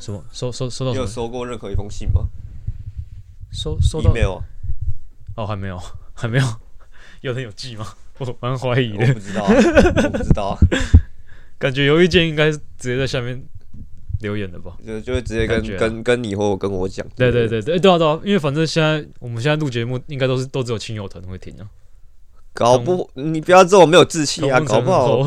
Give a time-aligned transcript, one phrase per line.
[0.00, 1.06] 什么收收收到你有？
[1.06, 2.22] 收过任何一封信吗
[3.52, 4.38] 收收到？email
[5.36, 5.78] 哦，还没有，
[6.14, 6.44] 还没有。
[7.20, 7.86] 有人有寄吗？
[8.18, 9.52] 我蛮怀疑的，我不知道啊，
[10.04, 10.58] 我不知道啊，
[11.58, 13.42] 感觉有一件应该是直接在下面
[14.20, 14.76] 留言的吧？
[14.86, 17.06] 就就会直接跟啊跟跟你或跟我讲。
[17.16, 21.68] 对对对对，对啊对啊，因为反正现在我们现在录节目，应该都是都只有亲友团会听啊。
[22.52, 25.22] 搞不你不要这么没有志气啊，搞不好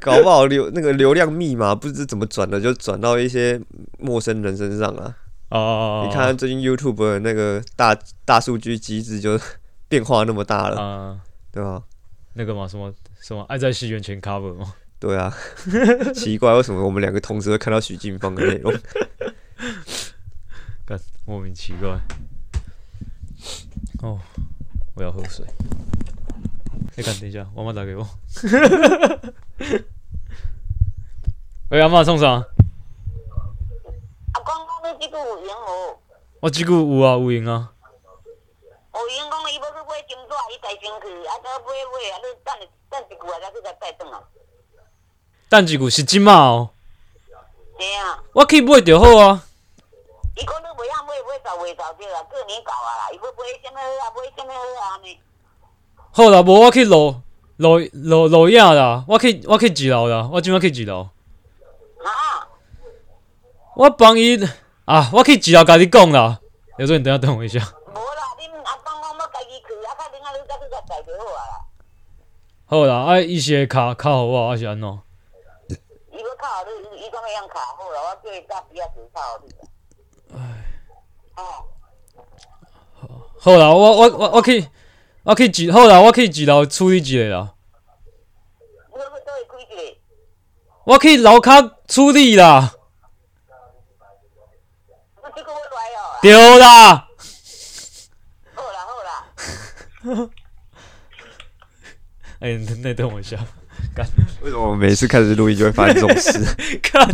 [0.00, 3.60] 搞不好流那个流量密码不知怎么转的，就转到一些
[3.98, 5.16] 陌生人身上啊。
[5.50, 9.38] 哦，你看最近 YouTube 的那个大大数据机制就
[9.88, 11.82] 变化那么大了，啊，对吧？
[12.34, 15.34] 那个嘛，什么什么爱在西元前 cover 嘛，对啊，
[16.14, 18.72] 奇怪，为什么我们两个同时会看到许晋芳的内容？
[20.86, 21.98] 干莫名奇怪。
[24.02, 24.18] 哦，
[24.94, 25.44] 我要喝水。
[26.96, 28.08] 你看，等一下，妈妈打给我。
[31.70, 32.26] 喂，阿妈送啥？
[34.32, 35.98] 阿公讲你即句有闲无？
[36.40, 37.70] 我即句有啊，有闲啊。
[38.94, 41.70] 有闲讲伊要去买金纸，伊带先去，啊，再买买，
[42.10, 44.18] 啊，你等一等一句啊，再去甲带转来。
[45.50, 46.70] 等一句是即嘛哦，
[47.76, 49.44] 对啊，我去买就好啊。
[50.36, 53.28] 伊讲你袂晓买，买走袂走对啊，过年到啊啦，伊要买
[53.62, 55.20] 什物好啊，买什物好啊安尼。
[56.12, 57.20] 好啦，无我去路
[57.60, 61.08] 路路路亚啦，我去我去二楼啦，我今晚去二楼。
[62.02, 62.48] 啊？
[63.76, 64.42] 我帮伊
[64.86, 66.40] 啊，我去二楼甲你讲啦。
[66.78, 67.58] 有时候你等一下等我一下。
[67.60, 71.60] 无啦，恁阿公讲要家己去，啊，较恁啊，你再去甲带就好啊啦。
[72.64, 74.88] 好啦，啊，伊是会卡卡互我，还是安怎？
[75.68, 79.68] 伊要靠你，伊讲会用卡好啦，我叫伊甲比较钱靠你啦。
[80.34, 80.38] 唉。
[81.36, 81.44] 哦。
[83.38, 84.66] 好啦，我我我我去
[85.30, 87.54] 我去二好啦，我去二楼处理一一个？
[90.82, 92.72] 我去楼骹处理啦。
[96.20, 97.06] 对啦。
[98.54, 100.28] 好啦好啦。
[102.40, 103.36] 哎、你等等我一下，
[103.94, 104.04] 干
[104.42, 106.44] 为什么我每次开始录音就会发生这种事？
[106.82, 107.08] 干，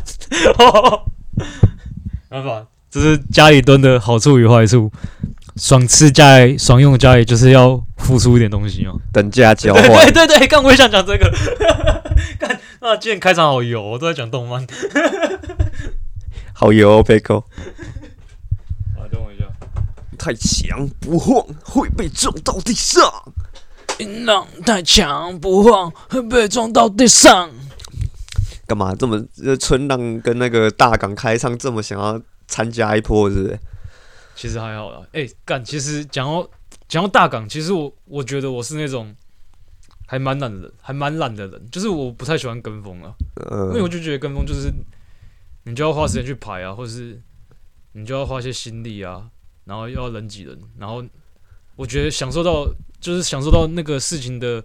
[0.59, 1.05] 哦，
[2.31, 4.91] 没办法，这是家里蹲的好处与坏处。
[5.57, 9.01] 爽吃家里爽用交易就是要付出一点东西哦。
[9.13, 11.33] 等价交对换 对，对对，刚我也想讲这个。
[12.39, 12.51] 看，
[12.81, 14.67] 啊，今天开场好油，我都在讲动漫。
[16.53, 17.45] 好油哦 e c o
[18.97, 19.45] 啊，等我一下。
[20.19, 23.11] 太强不晃会被撞到地上。
[23.99, 27.51] 音浪太强不晃，会被撞到地上。
[28.67, 33.59] 干嘛这么呃春浪跟那个大港开唱这么想要参加一波，是不是？
[34.37, 35.05] 其实还好啦。
[35.13, 36.49] 哎、干，其实讲到
[36.87, 39.13] 讲到大港，其实我我觉得我是那种
[40.07, 43.13] 还蛮懒的人，还蛮懒的人，就是我不太喜欢跟风啊，
[43.51, 44.71] 因为我呃，就觉得跟风就是
[45.65, 47.21] 你就要花时间去排啊，或者是
[47.93, 49.29] 你就要花一些心力啊，
[49.65, 51.03] 然后又要人挤人，然后
[51.75, 52.69] 我觉得享受到
[53.01, 54.63] 就是享受到那个事情的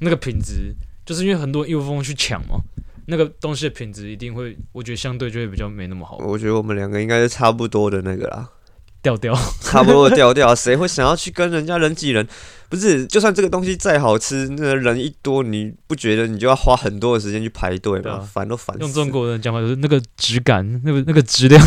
[0.00, 0.74] 那个品质，
[1.06, 2.58] 就是因为很多人一窝蜂去抢嘛，
[3.06, 8.50] 那个东西的品质一定会，我觉得相对就会比较没那么好，我觉得我们两个应该是差不多的那个啦，
[9.02, 9.34] 调调。
[9.60, 10.54] 差不多的调调。
[10.54, 12.26] 谁会想要去跟人家人挤人？
[12.68, 18.20] 不是，就算这个东西再好吃，那人一多，你不觉得你就要花很多的时间去排队吗？
[18.20, 18.74] 烦都烦。
[18.80, 21.62] 用中国人讲法就是那个质感，那个那个质量，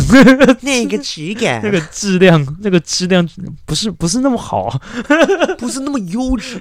[0.62, 3.28] 那个质感 那个质量，那个质量
[3.64, 4.80] 不是不是那么好啊。
[5.58, 6.60] 不是那么优质。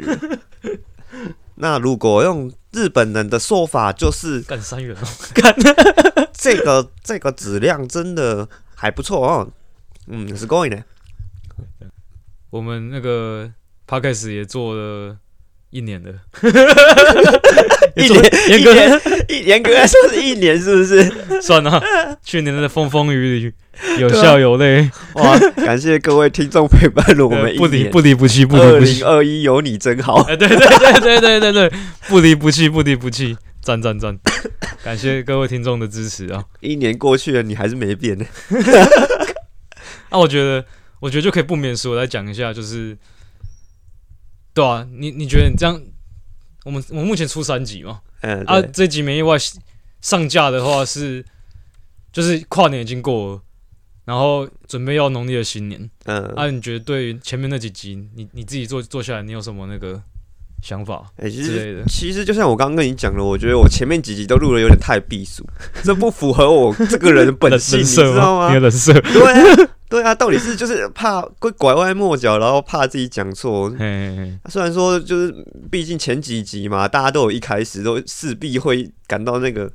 [1.55, 5.07] 那如果用日本人的说法，就是干三元哦，
[6.31, 9.49] 这个这个质量真的还不错哦。
[10.07, 10.83] 嗯，是够的。
[12.49, 13.51] 我们那个
[13.87, 15.17] podcast 也做了
[15.71, 16.13] 一年了，
[17.97, 21.41] 一年 严格一年一严格来说是一年，是不是？
[21.41, 21.81] 算了，
[22.23, 23.53] 去年的风风雨雨，
[23.99, 27.91] 有笑有泪，哇，感谢各位听众陪伴了我们一不离年。
[27.91, 29.05] 不离不弃，不离不弃零。
[29.05, 30.21] 二一有你真好。
[30.23, 34.17] 哎，对对对对对对对，不离不弃，不离不弃，赞赞赞！
[34.81, 36.43] 感谢各位听众的支持啊！
[36.61, 38.25] 一年过去了，你还是没变呢。
[40.15, 40.65] 啊，我觉得，
[41.01, 42.97] 我觉得就可以不免俗地来讲一下，就是，
[44.53, 45.81] 对啊，你你觉得你这样，
[46.63, 49.35] 我们我们目前出三集嘛，嗯，啊，这集没意外
[50.01, 51.25] 上架的话是，
[52.13, 53.41] 就是跨年已经过了，
[54.05, 60.01] 然后准备要农历的新年，嗯，啊，你觉得对于前面那几集，你你自己做做下来，你有什么那个
[60.61, 61.83] 想法哎，其实？
[61.87, 65.45] 其实就像我刚刚跟你讲的，我觉得我前面几集都录的有点太避俗，
[65.83, 68.61] 这不符合我这个人的本性，你知道吗你的？
[68.61, 73.69] 人设，对啊，对啊，到底是就是怕会拐弯抹角，然后怕自己讲错。
[74.49, 79.71] 虽然说就是，毕竟前几集嘛，大家都有一开始都势必会感到那个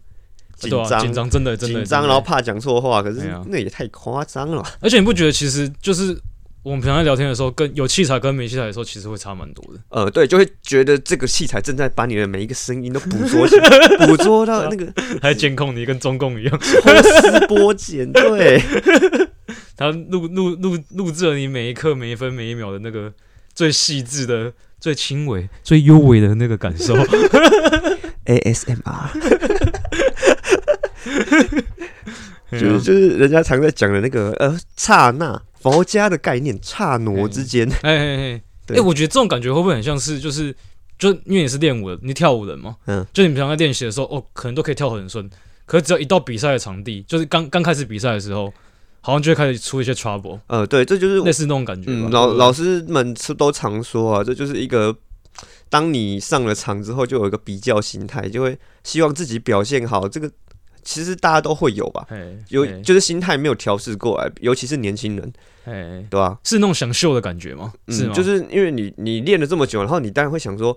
[0.56, 4.62] 紧张、紧张，真的真的紧张，然后怕讲错话，可是那也太夸张了。
[4.80, 6.18] 而且你不觉得其实就是
[6.62, 9.80] 我们平常在聊天的时候，跟有器材跟没器材的时候，其实会差蛮多的。
[9.88, 13.68] 呃，对，就会觉得这个器材正在把你的每一个声音都捕捉起来，
[14.06, 14.92] 捕捉到那个
[15.22, 18.12] 还监控你，跟中共一样，抽丝剥茧。
[18.12, 18.62] 对，
[19.76, 23.10] 他录录录录制了你每一刻、每一分、每一秒的那个
[23.54, 26.94] 最细致的、最轻微、最优微的那个感受。
[28.26, 29.08] ASMR，
[32.52, 37.68] 就是就是人家常在讲的那个呃刹那佛家的概念，刹那之间。
[37.82, 38.78] 哎哎哎，对。
[38.78, 40.54] 哎，我觉得这种感觉会不会很像是就是
[40.98, 45.28] 就因为你是练舞的，你跳舞人嘛，嗯，就你平常在练习的时候，哦，可能都可以跳得很顺，
[45.66, 48.52] 可是只要一到比赛的场地，就是刚刚开始比赛的时候，
[49.00, 54.94] 好像就会开始出一些 trouble，呃，对，这就是类似那种感觉老老师们是都常说啊，这就是一个，
[55.68, 60.06] 当你上了场之后，就有一个比较心态，就会希望自己表现好。
[60.06, 60.30] 这个
[60.84, 65.32] 其实大家都会有吧，哎有哎就是心态没有调试过来，尤其是年轻人，
[65.64, 66.38] 哎，对吧？
[66.44, 67.72] 是那种想秀的感觉吗？
[67.88, 68.08] 是？
[68.12, 70.76] 就是因为你你练了这么久，然后你当然会想说，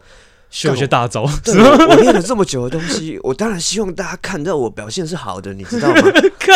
[0.49, 6.01] 秀一些大招，对我我练了这么久的东西， 我当然希望大家看到我表现是好的，你知道吗？
[6.39, 6.55] 看，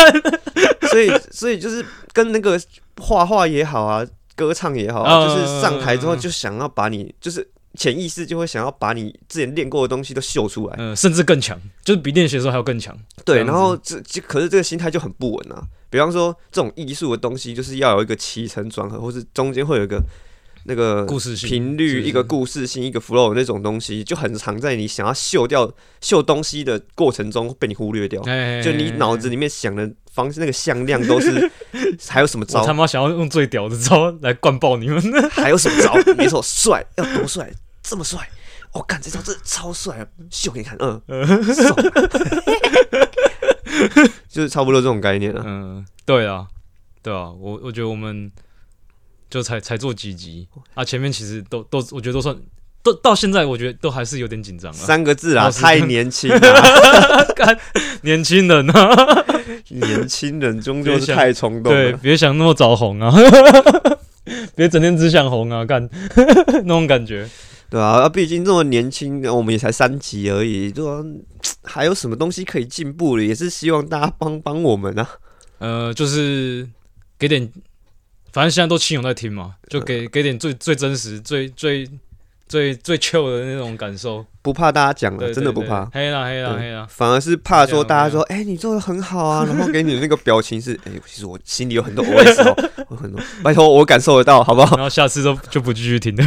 [0.89, 2.59] 所以所以就是跟那个
[3.01, 4.05] 画画也好啊，
[4.35, 7.47] 歌唱也好就是上台之后就想要把你就是。
[7.77, 12.97] 潜意识就会想要把你之前练过的东西都秀出来，嗯，甚至更强，就是比练习的时候还要更强。
[13.23, 15.61] 对，然后这这可是这个心态就很不稳啊。
[15.89, 20.01] 比方说这种艺术的东西，就是要有一个起承转合，或是中间会有一个
[20.65, 25.71] 那个故事性频率、一个故事性、一个 flow 那种东西，就很常在你想要秀掉
[26.01, 28.21] 秀东西的过程中被你忽略掉。
[28.23, 31.49] 哎，就你脑子里面想的方 式，那个向量都是
[32.09, 32.73] 还有什么招我他？
[32.73, 35.01] 妈想要用最屌的招来灌爆你们。
[35.29, 35.93] 还有什么招？
[36.17, 37.49] 没错，帅要多帅，
[37.87, 38.27] 这么帅。
[38.73, 40.05] 我、干这招真的超帅啊！
[40.29, 41.01] 秀给你看，嗯，
[41.53, 41.75] 爽
[44.29, 45.41] 就是差不多这种概念啊。
[45.43, 46.45] 嗯，对啊，
[47.01, 48.29] 对啊，我我觉得我们
[49.29, 52.35] 就才才做几集啊，前面其实都都我觉得都算
[52.83, 54.77] 都到现在，我觉得都还是有点紧张了。
[54.77, 57.57] 三个字啊，太年轻 了。
[58.01, 59.25] 年轻人啊，
[59.69, 61.97] 年轻人终究是太冲动对，了。
[61.97, 63.11] 别想那么早红啊，
[64.55, 67.27] 别整天只想红啊，干那种感觉。
[67.69, 71.03] 对啊，啊毕竟这么年轻，我们也才三级而已，对啊，
[71.63, 73.23] 还有什么东西可以进步的？
[73.23, 75.09] 也是希望大家帮帮我们啊。
[75.59, 76.67] 呃，就是
[77.19, 77.51] 给点，
[78.31, 81.89] 反正现在都亲友在听嘛，就给给点最最真实、最最
[82.47, 84.25] 最最 chill 的那种感受。
[84.41, 85.83] 不怕大家讲对了，真的不怕。
[85.87, 94.77] 黑啦黑啦对黑啦，反而是怕说大家说，哎、你做的很好啊，然后给你的那个表情是，哎、其实我心里有很多 OS 哦，我很多，拜托我感受得到，好不好？
[94.77, 96.23] 然后下次都就不继续听了。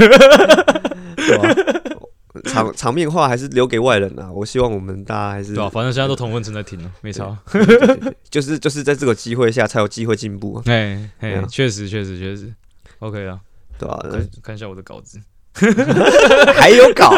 [2.45, 7.37] 场场面话还是留给外人啊，我希望我们大家还是对啊，反正现在都同温层在听了，没差。
[7.53, 12.53] 对对对对就是就是在这个机会下才有机会进步啊，哎哎对啊，确实确实确实
[13.01, 13.41] ，OK 啊，
[13.79, 15.21] 对吧、看看一下我的稿子。
[16.55, 17.11] 还有稿，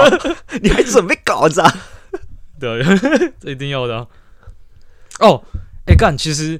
[0.63, 1.71] 你还准备稿子啊？
[2.59, 2.83] 对，
[3.39, 4.07] 这一定要的啊。
[5.21, 5.45] 哦，
[5.87, 6.59] 哎干，其实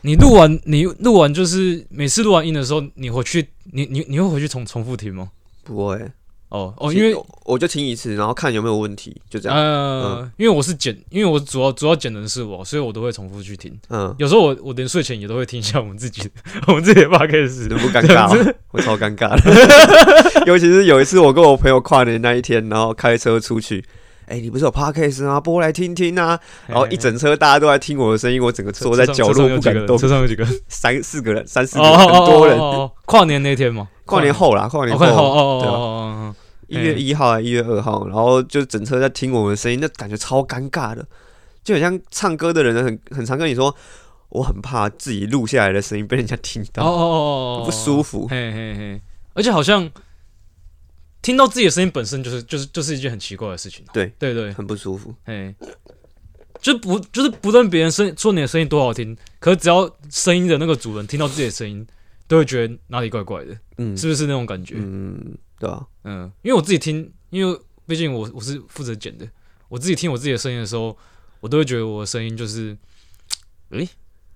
[0.00, 5.30] 你录完你录完就是每次录完音的时候，你回去你你你会回去重重复听吗？
[5.62, 6.10] 不会
[6.52, 9.56] 哦哦，因为我我就听一次，然后看有没有问题，就这样。
[9.56, 13.74] 呃，因为我是剪，因为我主要主要剪的是我，所以我都会重复去听。
[13.88, 16.30] 嗯，有时候我我连睡前也都会听一下我们自己的
[16.68, 17.62] 我们自己的 podcast。
[17.62, 18.52] 你不尴尬吗？
[18.72, 23.82] 我超尴尬的， 尤其是有一次我跟我朋友跨年那一天，然后开车出去。
[24.26, 25.38] 哎、你不是有 podcast 吗？
[25.38, 26.38] 播来听听啊！
[26.66, 29.98] 然后一整车大家都在听我的声音，我整个坐在角落不敢动。
[29.98, 30.46] 车上有几个？
[30.68, 32.90] 三四个人，三四哦个人，很多人。
[33.04, 36.34] 跨年那天嘛，跨年后啦，跨年后，哦哦哦，
[36.72, 41.06] 一月一号还一月二号，然后就整车在听我们的声音，那感觉超尴尬的，
[41.62, 43.74] 就很像唱歌的人很很常跟你说，
[44.30, 48.26] 我很怕自己录下来的声音被人家听哦到，哦哦哦，不舒服。
[48.28, 49.00] 嘿嘿嘿，
[49.34, 49.90] 而且好像
[51.20, 53.84] 听到自己的声音本身就是就是就是一件很奇怪的事情。
[53.92, 55.14] 对对对，很不舒服。
[55.24, 55.54] 嘿，
[56.60, 61.86] 就不就是不论别人声说你的声音多好听，可是只要声音的那个主人听到自己的声音，
[62.26, 64.76] 都会觉得哪里怪怪的，嗯，是不是那种感觉？
[64.78, 69.24] 嗯，对啊，嗯，因为我自己听，因为毕竟我我是负责剪的，
[69.68, 70.98] 我自己听我自己的声音的时候，
[71.38, 72.76] 我都会觉得我的声音就是，
[73.70, 73.88] 诶、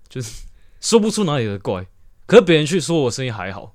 [0.09, 0.45] 就是
[0.81, 1.85] 说不出哪里的怪，
[2.27, 3.75] 可是别人去说我声音还好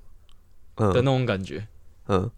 [0.76, 1.66] 嗯的那嗯种感觉，
[2.08, 2.30] 嗯，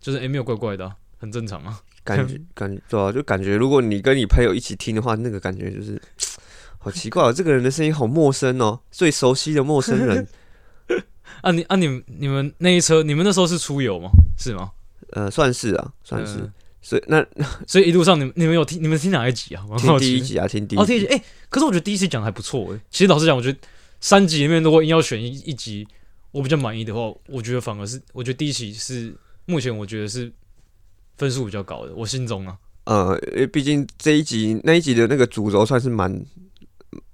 [0.00, 1.80] 就是诶、没有怪怪的啊、很正常啊。
[2.04, 6.00] 感觉 感觉对啊，就感觉如果你跟你朋友一起听的话，那个感觉就是
[6.78, 10.28] 好奇怪、哦，这个人的声音好陌生哦，最熟悉的陌生人。
[11.42, 14.10] 啊你啊你们你们那一车，你们那时候是出游吗？
[14.40, 14.72] 是吗？
[15.10, 16.38] 呃，算是啊，算是。
[16.38, 17.22] 嗯所以那
[17.68, 19.62] 所以一路上你们你们有听你们听哪一集啊？
[19.76, 21.06] 听第一集啊，听第哦，一集，第一集。
[21.14, 23.58] 哎、可是我觉得第一集讲的还不错哎、其实老实讲，我觉得
[24.00, 25.86] 三集里面如果硬要选一一集
[26.30, 30.32] 我比较满意的话，我觉得反而是我觉得第一集是目前我觉得是
[31.18, 36.24] 分数比较高的，我心中啊，呃，因为毕竟这一集那一集的那个主轴算是蛮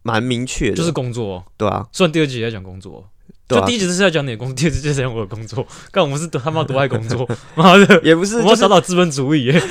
[0.03, 1.45] 蛮明确的，就是工作、哦。
[1.57, 3.11] 对啊，虽然第二集也在讲工作
[3.49, 5.67] 就第，一集是在讲你的工作，第二集就是在讲我的工作。
[5.93, 9.55] 干，我们是多他妈多爱工作， 妈的，也不是，我们要就是打资本主义耶。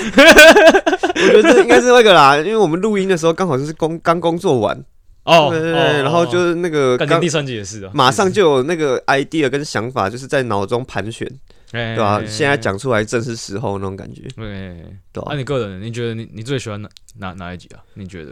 [1.15, 4.77] 我觉得这应该是那个啦，因为我们录音的时候刚好就是工刚工作完，
[5.23, 11.27] 哦，对对对，哦然后就是那个刚第三集也是啊，马上就有那个 idea 跟想法，就是在脑中盘旋，
[11.71, 17.79] 对对吧、现在，讲出来正是时候那种感觉，对，对吧、那你个人，你觉得你你最喜欢哪哪哪一集啊？
[17.95, 18.31] 你觉得？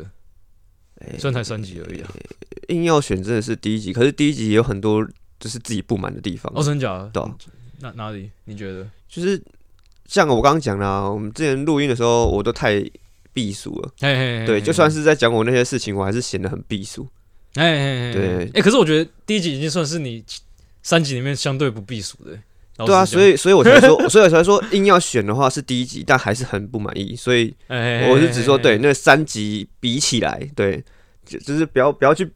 [1.17, 2.07] 虽然才三集而已啊。
[2.69, 5.05] 硬要选真的是第一集，可是第一集也有很多
[5.43, 7.09] 就是自己不满的地方，哦，真的假的？
[7.11, 7.35] 对啊
[7.81, 8.31] 哪哪里？
[8.45, 8.87] 你觉得？
[9.09, 9.41] 就是
[10.07, 12.81] 像我刚刚讲啦，我们之前录音的时候我都太
[13.33, 17.05] 避俗了，嘿嘿嘿，对，就算是，在讲我那些事情，我还是显得很避俗。
[17.55, 20.23] 哎哎哎，对哎，可是我觉得第一集已经算是你
[20.81, 22.39] 三集里面相对不避暑的。
[22.85, 30.81] 对啊，所以，所以我才说， 所以我才说硬要选的话是第一集，但还是很不满意，所以哎我是只说对，那三集比起来，对，
[31.25, 32.31] 就就是不要不要去。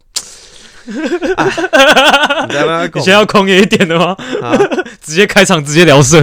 [1.36, 1.46] 啊、
[2.48, 4.15] 你在那你先要狂野一点的吗？
[4.41, 4.58] 啊，
[5.01, 6.22] 直接开场，直接聊色。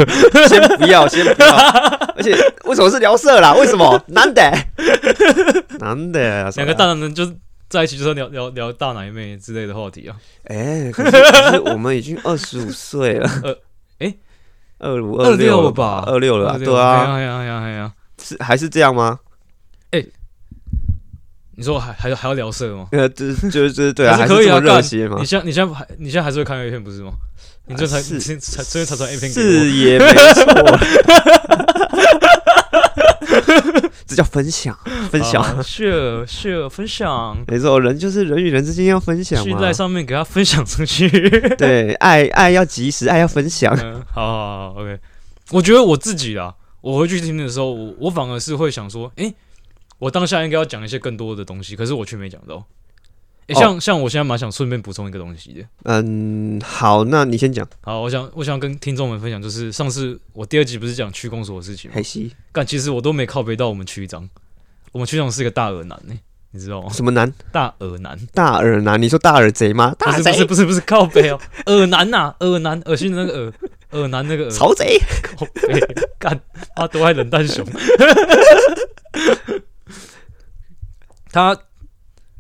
[0.49, 1.57] 先不要，先不要。
[2.17, 2.33] 而且
[2.65, 3.53] 为什么是聊色啦？
[3.55, 4.01] 为什么？
[4.09, 4.43] 难得，
[5.81, 7.37] 难得，两个大男人就是
[7.69, 10.17] 在一起，就是聊聊聊大奶妹之类的话题啊。
[10.45, 13.57] 哎、可是可是我们已经二十五岁了，呃
[13.99, 14.19] 诶
[14.79, 16.05] 二五二六吧？
[16.07, 17.93] 二六了啊，对哎啊，哎呀哎呀哎呀！
[18.23, 19.19] 是还是这样吗？
[21.57, 22.89] 你说还还还要聊色吗？
[22.93, 25.27] 呃，就是就是就是对啊，还是可以啊热血吗你？
[25.27, 27.13] 现在你现在还你现在还是会看 A 片不是吗？
[27.67, 29.41] 你这才才才这才传 A 片给。
[29.41, 30.45] 是也没错，
[34.07, 34.77] 这叫分享，
[35.11, 35.43] 分享。
[35.63, 39.73] share share 分享，没错，人就是人与人之间要分享在。
[39.73, 41.09] 上面给他分享出去。
[41.57, 43.75] 对，爱爱要及时，爱要分享。
[43.83, 44.99] 嗯，好好好，OK。
[45.51, 49.35] 我觉得我自己啊，我回去听的时候，我我反而是会想说，诶，
[49.99, 52.65] 我当下应该要讲一些更多的东西，可是我却没讲到。
[53.49, 55.63] 像像我现在蛮想顺便补充一个东西的。
[55.83, 57.69] 嗯，好，那你先讲。
[57.83, 62.03] 好，我想我想跟听众们分享，就是上次我第二集不是讲区公所的事情吗海？
[62.03, 64.27] 西但其实我都没靠背到我们区长，
[64.93, 66.15] 我们区长是一个大耳男呢、
[66.53, 66.89] 你知道吗？
[66.91, 67.31] 什么男？
[67.53, 69.01] 大耳男，大耳男？
[69.01, 69.95] 你说大耳贼吗？
[69.99, 73.53] 不是不是不是不是靠背哦， 耳男呐、耳男，恶心的那个耳，
[74.01, 74.99] 耳男那个耳，曹贼。
[75.23, 75.79] 靠背，
[76.19, 76.41] 干
[76.75, 77.63] 他都爱冷淡熊。
[81.35, 81.59] 他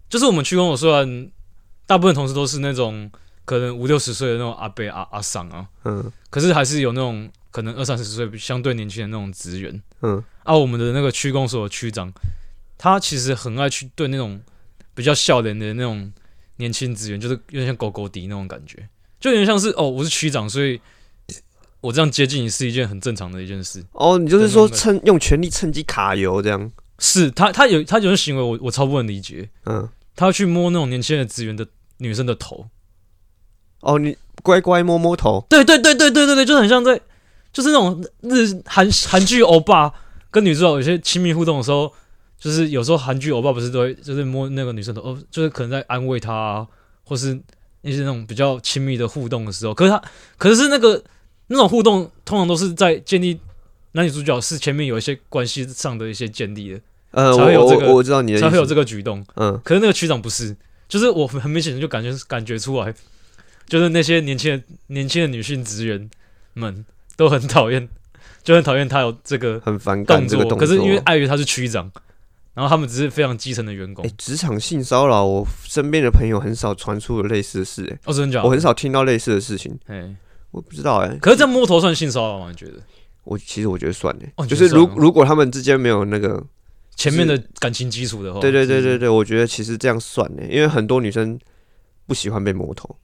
[0.08, 1.28] 就是我们区公所，虽然
[1.84, 3.10] 大部分同事都是那种
[3.44, 9.82] 可能五六十岁的那种阿伯阿阿桑啊，嗯可是还是有那种可能二三十岁相对年轻的那种职员。
[10.02, 12.12] 嗯，啊，我们的那个区公所的区长，
[12.78, 14.40] 他其实很爱去对那种
[14.94, 16.12] 比较笑脸的那种
[16.58, 20.80] 年轻职员，就是有点像狗狗迪那种感觉，就有点像是哦，我是区长，所以
[21.80, 23.84] 我这样接近你是一件很正常的一件事。
[23.90, 26.70] 哦，你就是说趁用权力趁机卡油这样？
[26.98, 29.48] 是他，他有他有些行为我，我超不能理解。
[29.66, 31.66] 嗯，他要去摸那种年轻的职员的
[31.98, 32.66] 女生的头，
[33.80, 35.44] 哦，你乖乖摸摸头。
[35.48, 37.00] 对对对对对对对，就很像在，
[37.52, 39.92] 就是那种日韩韩剧欧巴
[40.30, 41.92] 跟女主角有些亲密互动的时候，
[42.38, 46.66] 就是有时候韩剧欧巴不是都会就是摸那个女生的头，哦，就是可能在安慰她啊，
[47.04, 47.40] 或是
[47.82, 50.02] 那些那种比较亲密的互动的时候，可是他
[50.38, 51.02] 可是那个
[51.48, 53.38] 那种互动通常都是在建立
[53.94, 56.80] 男女主角是前面有一些关系上的一些建立的，
[57.12, 58.40] 呃，才我我会有这个我我知道你的。
[58.40, 59.24] 才会有这个举动。
[59.36, 60.54] 嗯，可是那个区长不是，
[60.88, 62.92] 就是我很明显的就感觉感觉出来，
[63.66, 66.10] 就是那些年轻的年轻的女性职员
[66.54, 66.84] 们
[67.16, 67.88] 都很讨厌，
[68.42, 70.58] 就很讨厌他有这个很反感个动作。
[70.58, 71.88] 可是因为碍于他是区长，
[72.54, 74.10] 然后他们只是非常基层的员工哎，。
[74.18, 78.46] 职场性骚扰，我身边的朋友很少传出有类似的事，哎，哦，真的假的？
[78.46, 80.12] 我很少听到类似的事情，哎，
[80.50, 82.48] 我不知道，哎，可是这样摸头算性骚扰吗？
[82.50, 82.72] 你觉得
[83.24, 86.42] 我其实我觉得算了，哦你就是如如果他们之间没有那个，
[86.96, 88.40] 前面的感情基础的话？
[88.40, 91.38] 对对对对对，我觉得其实这样算呢，因为很多女生
[92.06, 92.96] 不喜欢被摸头。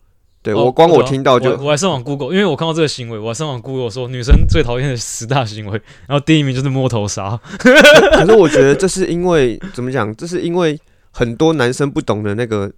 [0.42, 5.72] 对哦我光我听到就我我还上网 Google，因为我看到这个行为，我还上网 Google 说女生最讨厌的十大行为，
[6.08, 7.38] 然后第一名就是摸头杀。
[7.58, 10.14] 可是我觉得这是因为怎么讲？
[10.16, 12.72] 这是因为很多男生不懂的那个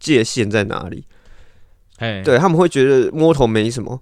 [0.00, 1.04] 界限在哪里，
[1.98, 4.00] 哎，对他们会觉得摸头没什么，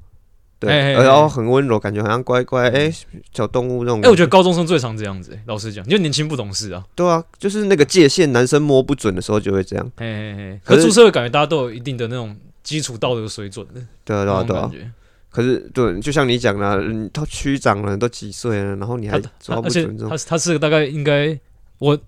[0.59, 2.91] 对，哎哎哎然后很温柔，感觉好像乖乖哎、
[3.33, 4.01] 小动物那种。
[4.01, 6.83] 哎、我觉得高中生最常这样子、欸，老实讲，就年轻不懂事啊。
[6.95, 9.93] 对啊，就是那个界限，男生摸不准的时候就会这样。
[9.97, 14.93] 嘿嘿嘿，可是出社会感觉大家都有一定的那种基础道德水准的对啊，对啊，对啊。
[15.29, 21.39] 可是对，就像你讲的，嗯他区长了，都几岁了，然后你还他抓不准这种他，他是个大概应该
[21.79, 21.99] 我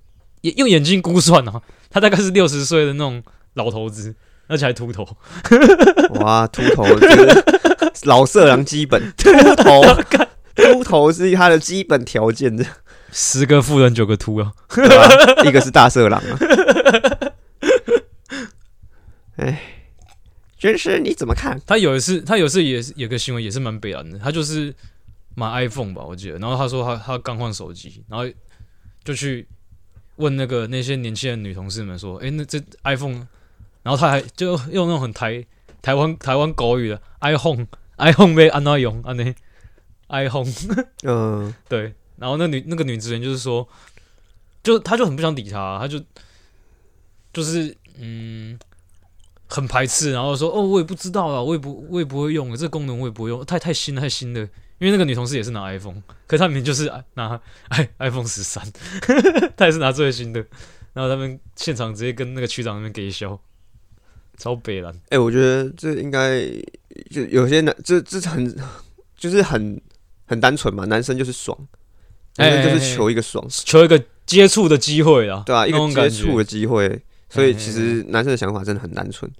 [0.41, 4.15] 用眼睛估算啊，他大概是六十岁的那种老头子，
[4.49, 5.07] 而且还秃头。
[6.19, 7.45] 哇，秃头，这个
[8.05, 9.83] 老色狼基本 秃头，
[10.55, 12.65] 秃头是他的基本条件的，
[13.13, 14.53] 十个富人九个秃啊！
[15.45, 16.39] 一个是大色狼啊。
[19.37, 19.63] 哎，
[20.59, 21.61] 军师你怎么看？
[21.65, 24.75] 他有一次，他有一次也是有个新闻也是蛮悲哀的，他就是
[25.37, 28.27] 买 iPhone 吧，我记得，然后他说他他刚换手机，然后
[29.05, 29.47] 就去
[30.17, 33.29] 问那个那些年轻的女同事们说，诶，那这 iPhone，
[33.83, 35.45] 然后他还就用那种很台
[35.81, 37.67] 台湾台湾国语的 iPhone
[37.99, 39.35] iPhone 被安娜用安那
[40.09, 40.53] iPhone
[41.05, 43.69] 嗯，对，然后那女那个女职员就是说，
[44.63, 46.01] 就她就很不想理他，她就
[47.33, 48.59] 就是嗯
[49.49, 54.49] 很排斥，然后说哦我也不知道啊，我也不我也不会用，这个功能我也不会用，太太新太新的。
[54.79, 58.65] 因为那个女同事也是拿 iPhone，可是她明明就是拿 i iPhone 十三，
[59.57, 60.39] 她也是拿最新的，
[60.93, 63.41] 然后他们现场直接跟那个区长那边给笑，
[64.39, 66.43] 超北蓝，哎、我觉得这应该
[67.11, 68.57] 就有些男，这这很
[69.17, 69.81] 就是很
[70.27, 71.59] 很单纯嘛，男生就是爽，
[72.37, 77.01] 男生就是求一个爽，求一个接触的机会啊，对啊，一个接触的机会。
[77.31, 79.31] 所以其实男生的想法真的很单纯，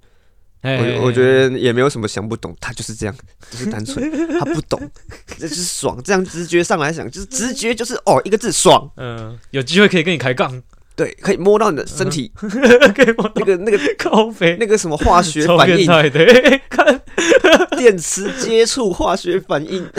[0.61, 3.15] 哎我我觉得也没有什么想不懂，他就是这样，
[3.49, 4.79] 就是单纯，他不懂，
[5.39, 5.99] 这就是爽。
[6.03, 10.61] 这样直觉上来想，就是直觉就是哦，一个字爽，嗯、有机会可以跟你开杠，
[10.99, 17.01] 对，可以摸到你的身体， 可以摸那个那个靠背，那个什么化学反应，变态的，欸看。
[17.79, 19.89] 电磁接触化学反应，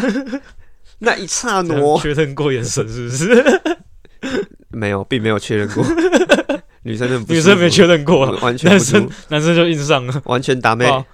[1.01, 1.99] 那一刹那。
[1.99, 3.61] 确认过眼神是不是？
[4.69, 5.83] 没有，并没有确认过，
[6.83, 11.05] 女生女生没确认，认过啊，完全男生服，男生就硬上了，完全打妹，啊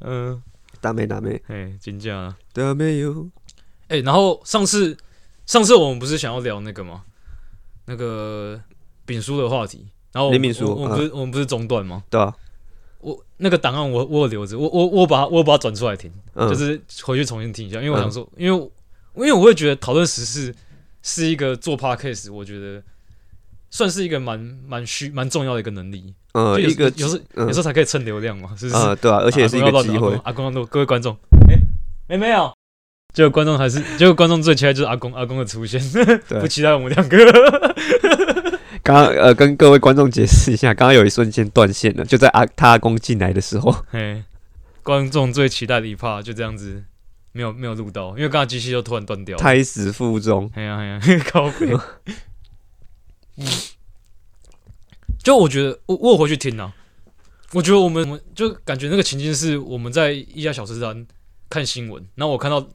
[0.00, 0.42] 嗯，
[0.82, 1.40] 打妹打妹。
[1.48, 3.26] 哎，金价啊，打妹哟，
[3.88, 4.96] 哎，然后上次
[5.46, 7.02] 上次我们不是想要聊那个吗？
[7.86, 8.60] 那个
[9.10, 12.02] 丙叔的话题，然后我林炳书我我们不是我们不是中断吗？
[12.08, 12.32] 对啊？
[13.00, 18.70] 我那个档案我我有留着，我我我把它我把它转出来听，嗯，就是回去重新听一下，因为我想说，因为
[19.16, 20.54] 因为我会觉得讨论时事
[21.02, 22.82] 是一个做 podcast，我觉得
[23.70, 27.46] 算是一个蛮蛮需蛮重要的一个能力，呃，就有一个有时候嗯。
[27.46, 28.76] 有时候才可以蹭流量嘛，是不是？
[28.76, 30.12] 呃，对啊，而且也是一个机会。
[30.24, 31.16] 阿公，阿公要录，各位观众，
[31.48, 31.56] 哎、
[32.06, 32.52] 没没有，
[33.14, 35.80] 结果观众还是结果观众最期待就是阿公阿公的出现，
[36.28, 36.38] 对。
[36.38, 37.16] 不期待我们两个。
[38.90, 44.24] 刚刚呃，跟各位观众解释一下，刚刚有一瞬间断线了，就在阿他阿公进来的时候，嘿，
[44.82, 46.82] 观众最期待的一 part 就这样子
[47.30, 49.40] 没有没有录到，因为刚刚机器就突然断掉了。
[49.40, 50.50] 胎死腹中。
[50.54, 51.00] 哎呀哎呀，
[51.30, 51.72] 靠背。
[53.36, 53.46] 嗯，
[55.22, 56.74] 就我觉得我我有回去听啊，
[57.52, 61.06] 我觉得我们我们就感觉那个情境是我们在一家小吃摊
[61.48, 62.66] 看新闻，然后我看到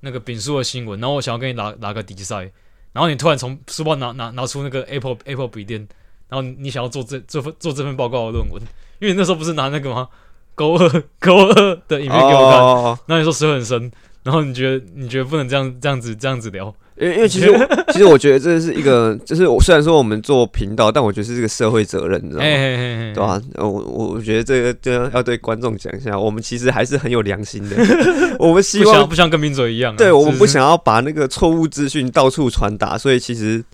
[0.00, 2.52] 那个丙叔的新闻，然后我想要跟你拿拿个比赛，
[2.94, 5.86] 然后你突然从书包拿拿拿出那个 Apple Apple 笔电，
[6.30, 8.62] 然后你想要做这这份做这份报告的论文，
[9.00, 10.08] 因为你那时候不是拿那个吗？
[10.54, 13.90] 勾二勾二的影片给我看，哦，然后你说水很深，
[14.22, 17.58] 然后你觉得你觉得不能这样这样子这样子聊，因为因为其实我
[17.92, 22.44] 其实我觉得这是一个，就是我虽然说我们做频道，但我觉得是一个社会责任，你知道吗？
[22.44, 27.76] 嘿嘿嘿嘿，对吧、呃我我我觉得这个这个要对观众讲一下，我们其实还是很有良心的，
[28.38, 33.64] 我们希望不像跟名嘴一样、啊，对我们不想要把那个错误资讯到处传达，所以其实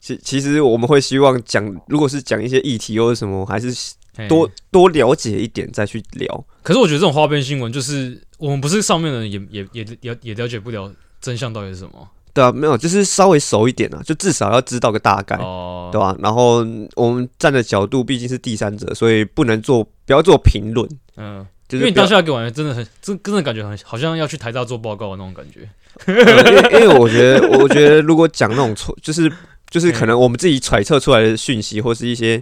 [0.00, 3.72] 其其实我们会希望讲，如果是讲一些议题或者什么，还是
[4.16, 6.44] 嘿多多了解一点再去聊。
[6.62, 15.34] 可是我觉得这种花边新闻，就是我们不是上面的人也也也也也了解不了真相到底是什么对啊，没有，就是稍微熟一点啊，就至少要知道个大概。
[15.38, 25.68] 哦，对吧、然后我们站的角度毕竟是第三者，所以不能做，不要做评论，嗯，就是因为你当下给我真的很，真真的感觉很好像要去台大做报告的那种感觉。
[26.04, 29.28] 呃因为因为我觉得，我觉得如果讲那种错，就是
[29.68, 32.40] 就是可能我们自己揣测出来的讯息，或是一些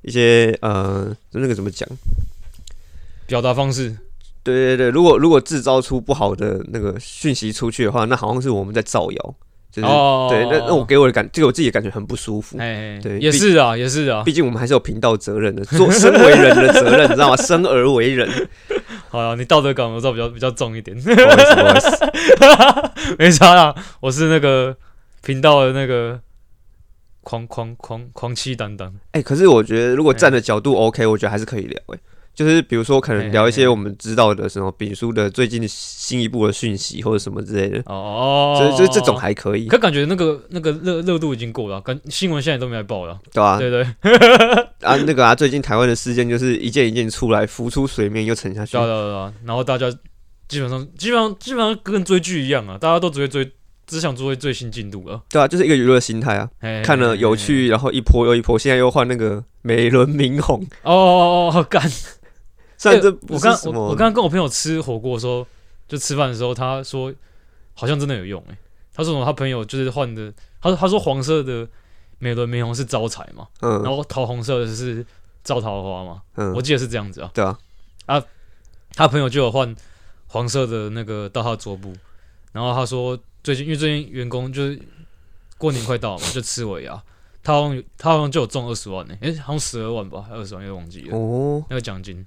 [0.00, 1.86] 一些呃，那个怎么讲？
[3.26, 3.94] 表达方式，
[4.42, 9.34] 对对对，如果如果制造出不好的那个讯息出去的话，那好像是我们在造谣，
[9.70, 12.56] 就是、哦对，那那我给我的感，这个我自己的感觉很不舒服。
[12.58, 14.22] 哎，对也是啊，也是啊。
[14.24, 17.36] 毕竟我们还是有频道责任的，做身为人的责任，你知道吗？
[17.36, 18.48] 生而为人，
[19.08, 23.14] 好了，你道德感我知道比较比较重一点，不好意思，不好意思。
[23.18, 23.74] 没差啦。
[24.00, 24.76] 我是那个
[25.22, 26.20] 频道的那个
[27.22, 28.92] 狂狂狂狂气担当。
[29.12, 31.98] 哎、可是我觉得如果站的角度 OK，我觉得还是可以聊、哎，
[32.34, 43.82] 就是比如说可能聊一些我们知道的什么丙叔的最近新一部的讯息或者什么之类的，哦，所以就是这种还可以，可感觉那个那个热热度已经过了，跟新闻现在都没来报了，对啊、对对，
[44.82, 48.72] 啊，那个啊，最近台湾的事件就是一件一件出来，浮出水面又沉下去。
[48.72, 48.80] 对。
[48.80, 49.14] 啊对啊对。
[49.14, 49.90] 啊，然后大家
[50.48, 53.50] 基本上基本上基本上跟追剧一样啊，大家都只会追，
[53.86, 55.20] 只想追最新进度了。
[55.28, 57.36] 对啊，就是一个娱乐心态啊，嘿看了有。
[57.36, 61.82] 趣，然后一波又一波，现在又换那个美轮明宏，哦哦哦，干！
[62.80, 65.46] 虽然这我刚我我刚刚跟我朋友吃火锅的时候，
[65.86, 67.12] 就吃饭的时候，他说
[67.74, 68.56] 好像真的有用诶、
[68.94, 69.22] 他说什么？
[69.22, 71.68] 他朋友就是换的，他他说黄色的
[72.18, 75.04] 美轮明宏是招财嘛，然嗯后桃红色的是
[75.44, 77.30] 招桃花嘛，嗯我，记得是这样子啊。
[77.34, 77.44] 对
[78.06, 78.24] 啊，
[78.94, 79.76] 他朋友就有换
[80.28, 81.92] 黄色的那个到他桌布，
[82.52, 84.80] 然后他说最近因为最近员工就是
[85.58, 87.02] 过年快到了嘛，就吃尾牙，
[87.42, 92.24] 他好像他好像就有中二十万呢、诶、好像十二万吧，还二十万，又忘记了、哦，那个奖金。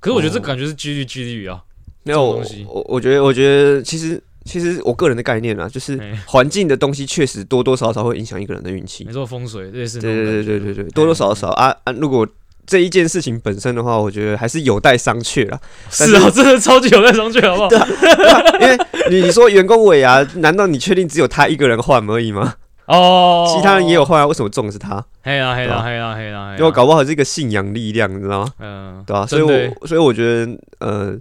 [0.00, 1.60] 可是我觉得这哦感觉是几率几率啊，
[2.04, 9.12] 没有，我我我觉得我觉得其实其实我个人的概念啊，就是哎环境的东西确实多多少少会影响一个人的运气没。
[9.12, 11.92] 错，风水类似对对对对对对，多多少少啊啊！
[11.92, 12.26] 如果
[12.66, 15.58] 这一件事情本身的话，我觉得还是有待商榷啦。
[15.90, 18.58] 是啊， 真的超级有待商榷，好不好？
[18.60, 18.78] 因为
[19.10, 22.54] 你你说员工尾牙，难道你确定只有他一个人换而已吗？
[22.88, 25.04] 哦，其他人也有，后来，为什么中的是他？
[25.22, 28.52] 黑啦黑啦黑啦黑啦，因为搞不好是一个信仰力量，你知道吗？
[28.58, 31.14] 嗯，对吧、所以我所以我觉得，呃，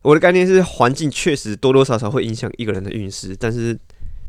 [0.00, 3.78] 我的概念是环境确实多多少少会影响一个人的运势，但是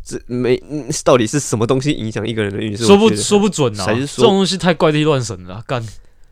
[0.03, 2.85] 这没嗯到底是什么东西影响一个人的运势？
[2.85, 4.23] 说不说不准啊，还是说？
[4.23, 5.81] 这种东西太怪力乱神了啊，干，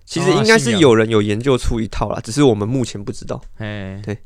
[0.04, 3.42] 其实应该是有人有研究出一套啦，只是我们目前不知道。
[3.60, 4.18] 哎，对，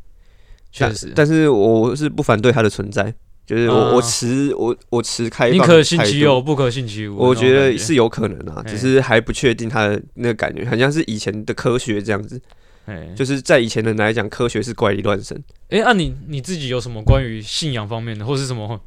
[0.72, 3.14] 确实，但是我是不反对它的存在，
[3.50, 6.40] 就是我、啊我持我我持开放，宁可信其有，。
[6.40, 7.18] 不可信其无。
[7.18, 12.40] 我觉得是有可能啊，哎只是还不确定他的那个感觉，好像是以前的科学这样子，
[12.86, 15.36] 哎，就是在以前的人来讲，科学是怪力乱神。
[15.70, 18.80] 哎，那你你自己有什么关于信仰方面的，或是什么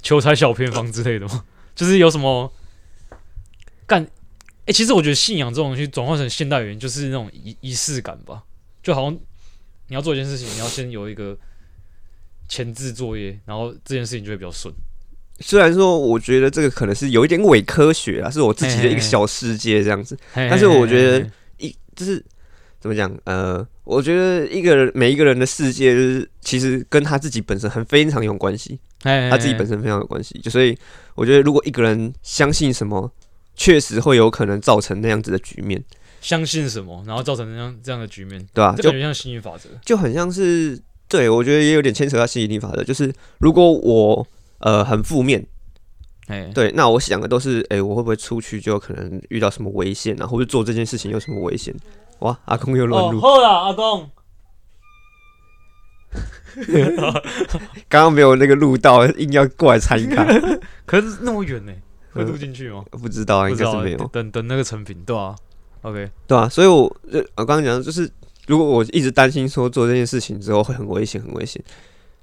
[0.00, 1.44] 求财小偏方之类的吗？
[1.76, 2.50] 就是有什么
[3.86, 4.02] 干？
[4.64, 8.44] 哎，其实我觉得信仰这种东西转换成现代语言，就是那种仪仪式感吧，
[8.82, 9.12] 就好像
[9.88, 11.36] 你要做一件事情，你要先有一个
[12.48, 14.72] 前置作业，然后这件事情就会比较顺。
[15.40, 22.24] 虽然说我觉得这个可能是有一点伪科学啊，是我自己的一个小世界这样子，但但是我觉得一就是
[22.80, 23.14] 怎么讲？
[23.24, 30.38] 呃，我觉得一个人每一个人的世界，就是其实跟他自己本身很非常有关系，他他自己本身非常有关系。
[30.42, 30.76] 就所以
[31.14, 33.12] 我觉得，如果一个人相信什么，
[33.54, 35.82] 确实会有可能造成那样子的局面，
[36.20, 39.68] 相信什么，然后造成那样这样的局面，对吧、就这感觉像吸引法则。
[39.84, 44.26] 就很像是，对我觉得也有点牵扯到吸引力法则，就是如果我
[44.58, 45.46] 呃很负面，
[46.28, 51.74] 哎，对，那我想的都是，哎、我会不会出去就可能遇到什么危险啊，或者做这件事情有什么危险？
[52.20, 54.10] 哇，阿公又乱入，好啦，阿公，
[57.88, 60.26] 刚刚没有那个录到，硬要过来参加，
[60.86, 61.72] 可是那么远呢，
[62.14, 62.82] 会录进去吗？
[62.90, 65.36] 不知道啊，不知道应该是没有，等等那个成品，对啊
[65.82, 68.10] ，OK，对啊，所以我就我刚刚讲的就是，
[68.46, 71.62] 如果我一直担心说做这件事情之后会很危险，很危险。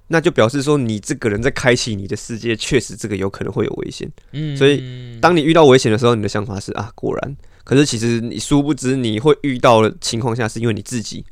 [0.08, 4.12] 那就表示说，你这个人在开启你的世界，确实这个有可能会有危险。
[4.34, 4.84] 嗯，所以
[5.22, 7.36] 当你遇到危险的时候，你的想法是啊，果然。
[7.64, 11.26] 可是其实你殊不知，你会遇到的情况下，是因为你自己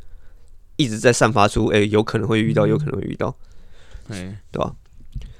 [0.77, 3.35] 一直在散发出，哎、有可能会遇到，有可能会遇到，
[4.07, 4.73] 哎，对吧？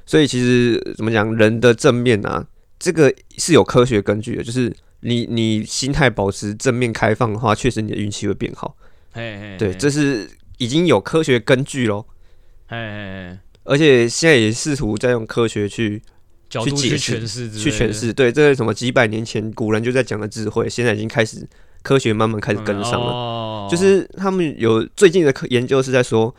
[0.05, 2.45] 所以其实怎么讲，人的正面啊，
[2.77, 8.75] 这个是有科学根据的，就是你你心态保持正面开放的话，确实你的运气会变好。
[9.11, 12.05] 嘿嘿，对，这是已经有科学根据喽，
[12.67, 16.01] 嘿嘿嘿，而且现在也试图在用科学去
[16.49, 18.13] 去去解释去诠释。
[18.13, 21.47] 对，这是什么几百年前古人就在讲的智慧，现在已经开始
[21.81, 23.65] 科学慢慢开始跟上了。
[23.65, 26.33] 了就是他们有最近的科研究是在说，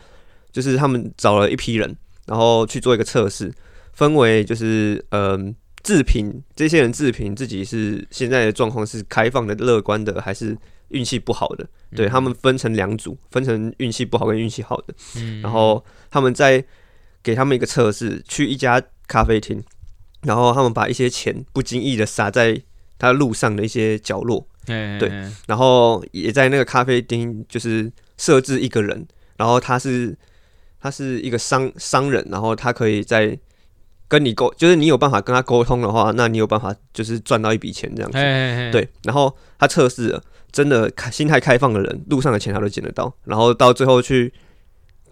[0.51, 3.53] 就是他们找了一批人，然后去做一个测试，
[3.93, 5.55] 分为就是嗯。
[5.85, 10.57] 自评这些人自评自己是现在的状况是开放的、乐观的，还是
[10.93, 11.69] 运气不好的？
[11.95, 14.95] 对他们分成两组，分成运气不好跟运气好的。
[15.17, 16.65] 嗯然后他们在
[17.23, 19.63] 给他们一个测试，去一家咖啡厅，
[20.23, 22.63] 然后他们把一些钱不经意的撒在
[22.99, 25.09] 他路上的一些角落，对对，
[25.47, 30.17] 然后也在那个咖啡厅就是设置一个人，然后他是
[30.81, 33.39] 他是一个商商人，然后他可以在
[34.13, 38.19] 跟你沟，就是你有办法跟他沟通的话，那你有办法就是赚到一笔钱这样子。
[38.19, 40.23] 嘿，对，然后他测试了，
[40.53, 43.11] 真的开心态开放的人，路上的钱他都捡得到。
[43.25, 44.31] 然后到最后去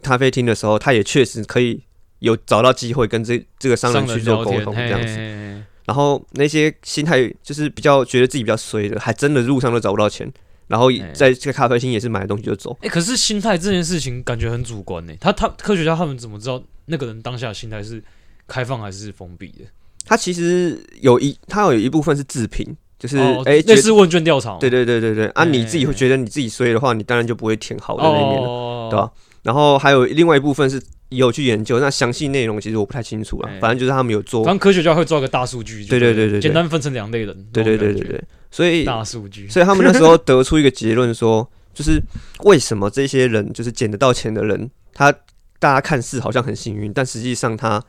[0.02, 1.82] 咖啡厅的时候，他也确实可以
[2.18, 5.06] 有找到机会跟这这个商人去做沟通这样子。
[5.06, 5.62] 子。
[5.86, 10.30] 然后那些心态就是比较觉得自己比较衰的，还真的路上都找不到钱，
[10.68, 12.76] 然后哎在这个咖啡厅也是买了东西就走。
[12.82, 15.14] 哎、可是心态这件事情感觉很主观呢。
[15.18, 18.04] 他他科学家他们怎么知道那个人当下的心态是
[18.50, 19.64] 开放还是封闭的？
[20.04, 22.66] 它其实有一，它有一部分是自评，
[22.98, 24.58] 就是哦哎、觉类似问卷调查嘛。
[24.58, 28.48] 对对对对对，啊，哎你自己会觉得你自己衰的话，你当然就不会填好的那一面了。
[28.48, 29.10] 哦，对吧？
[29.42, 33.58] 然后还有另外一部分是也有去研究，那详细内容其实我不太清楚了哎。
[33.60, 42.02] 反正就是他们有做反，正科学家会抓个大数据，就对对对对对简单分成两类人，对对对对对，所以大数据，所以他们那时候得出一个结论说，就是
[42.44, 45.10] 为什么这些人就是捡得到钱的人，他
[45.58, 47.82] 大家看似好像很幸运，但实际上他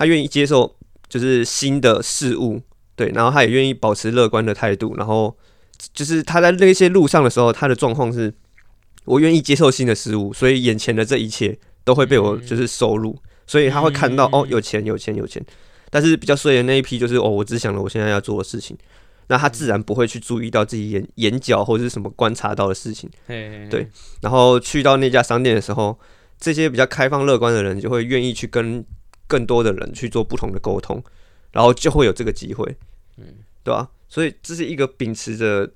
[0.00, 0.74] 他愿意接受
[1.10, 2.58] 就是新的事物，
[2.96, 5.36] 对，然后他也愿意保持乐观的态度，然后
[5.92, 8.32] 就是他在那些路上的时候，他的状况是，
[9.04, 12.46] 我愿意接受新的事物，所以眼前的这一切都会被我嗯。
[12.46, 13.14] 就是收入，
[13.46, 14.40] 所以他会看到、嗯。
[14.40, 15.44] 哦有钱有钱有钱，
[15.90, 18.74] 但是比较衰的那一批就是哦，我只想了我现在要做的事情。
[19.28, 23.86] 那他自然不会去注意到自己眼眼角或者是什么观察到的事情，对
[24.22, 25.96] 然后去到那家商店的时候，
[26.40, 28.82] 这些比较开放乐观的人就会愿意去跟
[29.30, 31.00] 更多的人去做不同的沟通，
[31.52, 32.66] 然后就会有这个机会，
[33.16, 33.24] 嗯
[33.62, 35.70] 对吧、所以这是一个秉持着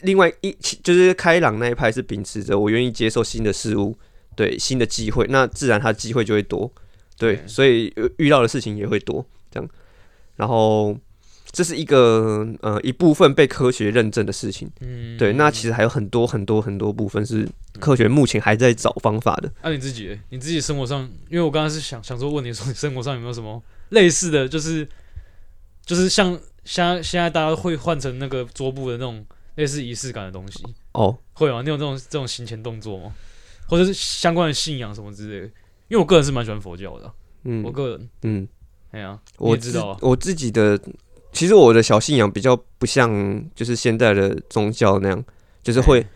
[0.00, 0.50] 另外一
[0.82, 3.96] 就是开朗那一派是秉持着我愿意接受新的事物，
[4.34, 6.68] 对新的机会，那自然他机会就会多，
[7.16, 9.68] 对，对所以呃遇到的事情也会多，这样，
[10.36, 10.98] 然后。
[11.52, 15.16] 这是一个呃一部分被科学认证的事情，嗯。
[15.18, 17.46] 对，那其实还有很多很多很多部分是
[17.78, 19.52] 科学目前还在找方法的。
[19.62, 24.88] 那、你自己欸，你自己生活上，因为我刚刚是想想说问你说，你生活上有没有什么类似的，就是
[25.84, 29.24] 就是像像现在大家会换成那个桌布的那种
[29.56, 31.60] 类似仪式感的东西，哦，会吗？
[31.62, 33.12] 你有这种这种行前动作吗？
[33.68, 35.46] 或者是相关的信仰什么之类的？
[35.88, 37.12] 因为我个人是蛮喜欢佛教的啊、
[37.44, 37.62] 嗯。
[37.62, 38.48] 我个人，嗯，
[38.90, 40.78] 哎呀、你我也知道啊，我自己的，
[41.32, 45.24] 其实我的小信仰比较不像就是现在的宗教那样，
[45.62, 46.06] 就是会哎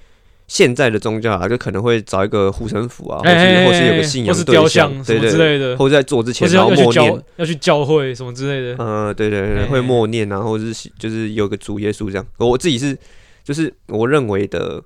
[0.46, 8.76] 现在的宗教啊，就可能会找一个护身符啊，或哎哎是或是有哎个信仰或是雕对象像，什么对对对，之类的，或者在做之前然后默念，要去教会什么之类的。
[8.78, 12.24] 嗯，对对对，哎会默念啊，或者是就是有个主耶稣这样。
[12.38, 12.96] 我自己是
[13.42, 14.80] 就是我认为的，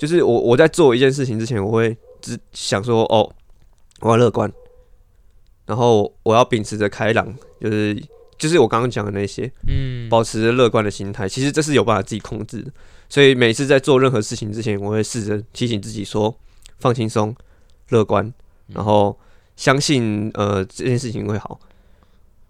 [0.00, 3.32] 就是我我在做一件事情之前，我会只想说哦，
[4.00, 4.52] 我要乐观，
[5.66, 7.96] 然后我要秉持着开朗，就是
[8.40, 11.28] 就是我刚刚讲的那些，嗯，保持乐观的心态。
[11.28, 12.72] 其实这是有办法自己控制的，
[13.08, 16.34] 所以每次在做任何事情之前，我会试着提醒自己说
[16.78, 17.36] 放轻松、
[17.90, 19.16] 乐观，嗯然后
[19.56, 21.60] 相信呃这件事情会好。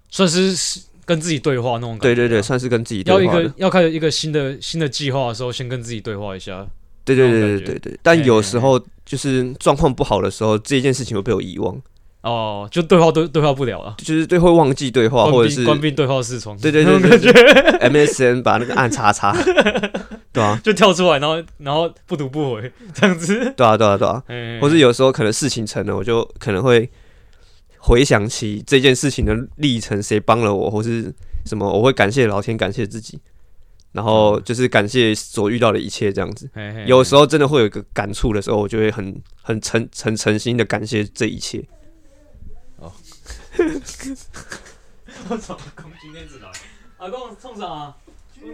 [0.09, 2.15] 算是是跟自己对话那种感觉啊。
[2.15, 3.55] 对对对，算是跟自己对要一话的个。
[3.57, 6.65] 要开始一个新的新的计划的时候，先跟自己对话一下。
[7.05, 11.81] 对对对对对对，但有时候就是状况不好的时候，这件事情会被我遗忘，
[12.23, 17.33] 哦，就对话对对话不了了，就是对会忘记对话，或者是闭关闭对话视窗，对对对 对
[17.91, 19.35] MSN 把那个按叉叉，
[20.33, 20.61] 对啊。
[20.63, 26.91] 就跳出来，然后然后不读不回这样子，对啊对啊对啊，哎或是有时候可能事情成了，我就可能会
[27.79, 31.15] 回想起这件事情的历程，谁帮了我，或是
[31.47, 33.19] 什么，我会感谢老天，感谢自己，
[33.93, 36.51] 然后就是感谢所遇到的一切这样子。
[36.55, 41.65] 嘿嘿有时候真的会有一个感触的时候，我就会很很诚很诚心的感谢这一切。
[45.29, 46.51] 我操，阿公今天只来，
[46.99, 47.97] 阿公冲啥啊？
[48.35, 48.45] 今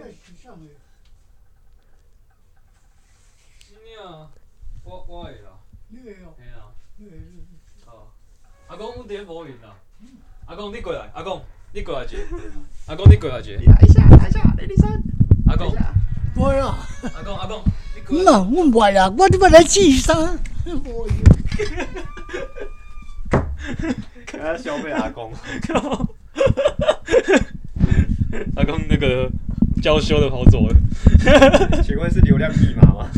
[3.85, 4.27] 天啊，
[4.83, 5.51] 我我会啦，
[5.89, 6.13] 嘿
[6.53, 6.67] 啊，
[7.85, 8.11] 好，
[8.67, 9.75] 阿公我伫无闲啦，
[10.45, 11.41] 阿公你过来，阿公
[11.71, 12.17] 你过来一下，
[12.87, 15.01] 阿公你过来一下，来一下，来一下，雷迪山，
[15.47, 15.73] 阿公
[16.35, 17.63] 我啊，阿公阿公，
[17.95, 20.37] 你过来，那我唔来啊，我这边来智商。
[24.25, 25.31] 给 他消费阿公。
[28.55, 29.29] 阿公那个
[29.81, 30.75] 娇羞的跑走了。
[31.83, 33.09] 请问是流量密码吗？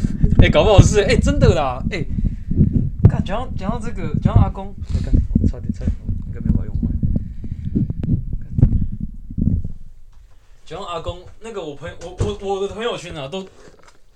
[0.41, 2.05] 哎、搞不好是哎、真的啦，哎、
[3.09, 5.91] 看讲到讲到这个，讲到阿公，我看我差点差点，
[6.27, 6.91] 应该没有把它用完。
[10.65, 13.45] 讲到阿公，那个我朋友，我我我的朋友圈啊，都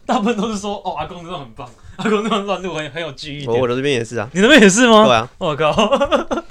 [0.06, 3.52] 大部分都是说，哦，阿公真的很棒，阿公那段乱录很很有记忆点。
[3.52, 5.06] 我我的这边也是啊，你那边也是吗？
[5.06, 5.72] 对啊，我靠，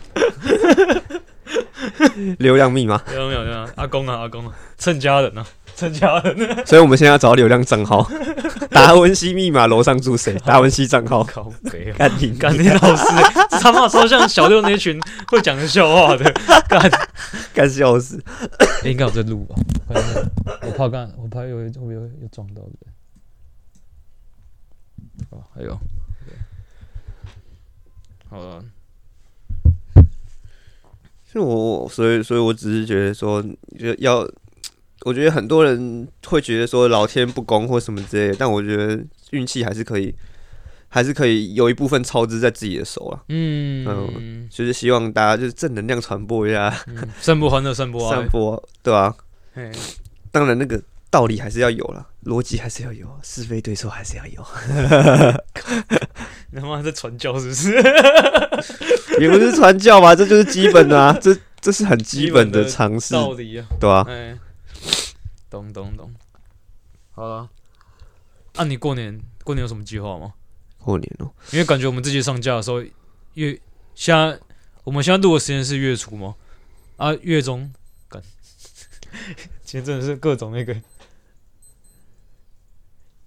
[2.38, 6.50] 流量密码，没有没有没有，阿公啊阿公啊，蹭家人啊，趁家人。
[6.52, 8.08] 啊，所以我们现在要找流量账号，
[8.70, 10.34] 达文西密码楼上住谁？
[10.44, 11.94] 达文西账号，靠北啊。
[11.98, 13.04] 干你干你老师、
[13.60, 16.30] 他妈超像小六那群会讲的笑话的，
[16.68, 16.90] 干、
[17.52, 18.22] 干笑死！
[18.84, 19.56] 欸应该有在录吧？
[19.88, 20.06] 快点
[20.62, 22.91] 我怕刚，我怕有会不会有有撞到的。
[25.30, 25.78] 哦，还有，
[28.28, 28.64] 好了，
[31.30, 33.42] 是我，所以所以我只是觉得说，
[33.78, 34.18] 就要，
[35.04, 40.14] 我觉得很多人会觉得说老天不公或什么之类的，但我觉得运气还是可以，
[40.88, 43.22] 还是可以有一部分操之在自己的手啊。
[43.28, 43.86] 嗯。
[43.86, 46.70] 嗯，就是希望大家就是正能量传播一下，
[47.18, 48.16] 散播欢乐，散播爱。
[48.16, 49.14] 散，播，对吧、
[49.54, 49.70] 嘿。
[50.30, 54.42] 当然，那个道理还是要有了，逻辑还是要有，是非对错还是要有，
[56.50, 57.74] 你 他妈在传教是不是？
[59.20, 64.38] 也不是传教吧，这就是基本的啊， 这这是很基本的常识，道理啊，对吧、哎，
[65.50, 66.10] 懂懂懂。
[67.10, 67.46] 好了，
[68.54, 70.32] 那、你过年过年有什么计划吗？
[70.78, 72.82] 过年哦、因为感觉我们这期上架的时候，
[73.34, 73.60] 月
[73.94, 74.40] 现在
[74.82, 76.34] 我们现在录的时间是月初吗，
[76.96, 77.70] 啊月中
[78.08, 78.22] 感，
[79.62, 80.74] 今天真的是各种那个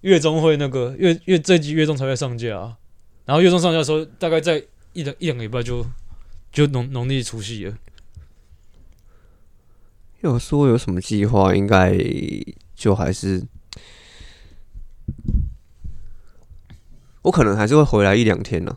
[0.06, 2.76] 月中会那个月月这集月中才会上架、啊，
[3.24, 5.84] 然后月中上架的时候，大概在一两一两个礼拜就
[6.52, 7.76] 就农农历除夕了。
[10.20, 11.98] 要说有什么计划，应该
[12.76, 13.42] 就还是
[17.22, 18.76] 我可能还是会回来一两天呢、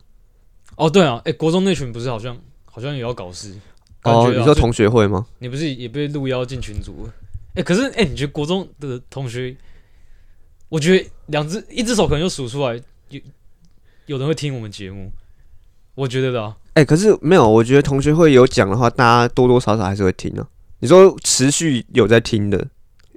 [0.77, 3.53] 哦，对啊，哎、国中那群不是好像好像也要搞事？
[4.01, 5.27] 感哦，你说同学会吗？
[5.37, 7.13] 你不是也被录邀进群组了？
[7.53, 9.55] 哎、可是哎、你觉得国中的同学，
[10.69, 13.21] 我觉得两只一只手可能就数出来，有
[14.05, 15.11] 有人会听我们节目，
[15.95, 16.55] 我觉得的、啊。
[16.73, 20.47] 哎、可是没有，我觉得同学会有讲的话，大家多多少少还是会听啊。
[20.79, 22.67] 你说持续有在听的，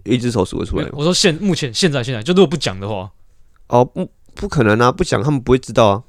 [0.05, 0.91] 一只手数得出来吗？
[0.95, 3.11] 我说现目前现在现在，就如果不讲的话，
[3.69, 6.03] 哦，不，不可能啊，不讲他们不会知道啊。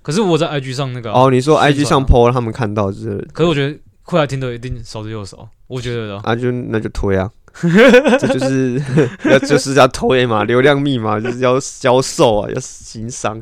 [0.00, 7.30] 可是我在 IG 上那个啊、哦，你说 IG 上 PO 让他们看到之类的可是我觉得会来听的一定少之又少，我觉得的啊、啊，就那就推啊，
[8.18, 8.82] 这就是
[9.30, 13.40] 要就是要推嘛，流量密码就是要销售啊，要行商。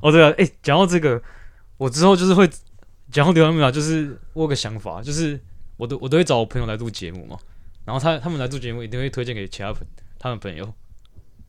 [0.00, 1.20] 哦，对啊，哎、讲到这个，
[1.78, 2.48] 我之后就是会
[3.10, 5.38] 讲到流量密码，就是我有个想法，就是
[5.76, 7.38] 我都我都会找我朋友来录节目嘛，
[7.84, 9.86] 然后他他们来录节目一定会推荐给其他朋
[10.18, 10.64] 他们朋友，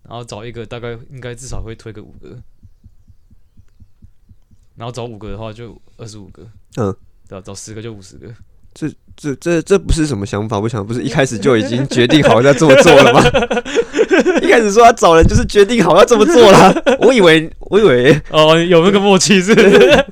[0.03, 2.41] 然后找一个大概应该至少会推个五个，
[4.75, 6.43] 然后找五个的话就二十五个，
[6.77, 6.95] 嗯，
[7.27, 8.33] 对啊，找十个就五十个，
[8.73, 13.21] 这这这这不是什么想法，我想不是一开始就已经 决定好要这么做了吗？
[14.41, 20.05] 一开始说要找人就是决定好要这么做了，我以为我以为哦，有那个默契是不是？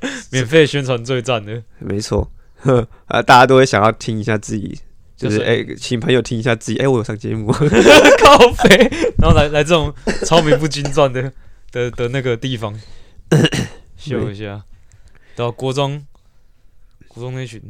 [0.30, 4.78] 免费宣传最赞的，没错，呵啊，大家都会想要听一下自己，
[5.16, 7.66] 就是就是哎、请朋友听一下自己，哎、我有上节目，靠
[8.64, 9.92] 北，然后来来这种
[10.24, 11.32] 超名不经传的
[11.72, 12.78] 的的那个地方
[13.96, 14.62] 秀一下，
[15.34, 16.02] 到啊，国中
[17.16, 17.60] 国中那群，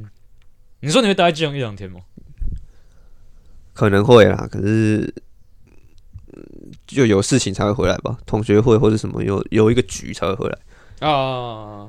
[0.80, 2.00] 你说你会待在基隆一两天吗？
[3.72, 5.02] 可能会啦，可是。
[6.35, 6.42] 嗯
[6.87, 10.59] 就有事情才会回来吧，同学会或者什么有有一个局才会回来。
[11.09, 11.88] 啊，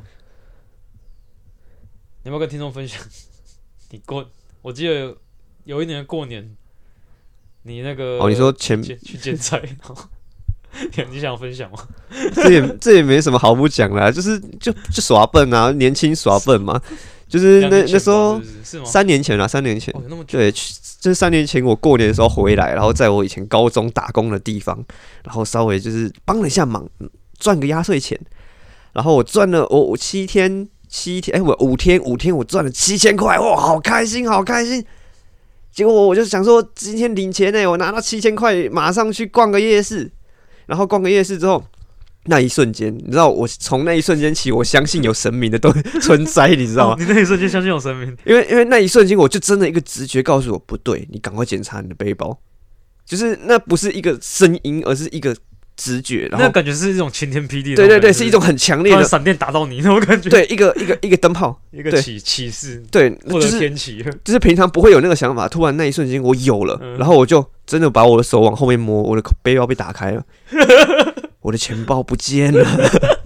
[2.24, 3.02] 你要不要跟听众分享？
[3.92, 4.26] 你过，
[4.62, 5.16] 我记得
[5.66, 6.56] 有一年过年，
[7.64, 9.62] 你那个哦，你说前去去捡菜，
[10.96, 11.78] 你你想分享吗？
[12.34, 16.82] 这也这也没什么好不讲啦，就是就就耍笨啊，年轻耍笨嘛，
[17.28, 18.42] 就是那那时候？
[18.86, 19.94] 三年前啊，三年前
[20.28, 24.78] 对，就是三年前我过年的时候回来，然后在我以前高中打工的地方，
[25.24, 27.10] 然后稍微就是帮了一下忙，嗯
[27.40, 28.20] 赚个压岁钱，
[28.94, 34.84] 然后我赚了我我七天七天，哎、我五天五天我赚了七千块，哇，好开心，好开心。
[35.72, 40.12] 结果我就想说，今天领钱呢，我拿到七千块，马上去逛个夜市，
[40.66, 41.64] 然后逛个夜市之后。
[42.28, 46.98] 那一瞬间，你知道，我从那一瞬间起，我相信有神明的都 存在，你知道吗 哦？
[47.00, 52.38] 你那一瞬间相信有神明，因为因为那一瞬间，我就真的一个直觉告诉我不对，你赶快检查你的背包。
[53.06, 55.34] 就是那不是一个声音，而是一个
[55.78, 56.28] 直觉。
[56.30, 70.22] 然那后感觉是一种晴天霹雳的对对对，是一种很强烈的，闪电打到你那种感觉，，对一个一个一个灯泡，一个启启示，对，或者就是天启，就是平常不会有那个想法，突然那一瞬间我有了，嗯然后我就真的把我的手往后面摸，我的背包被打开了，
[71.48, 72.62] 我的钱包不见了，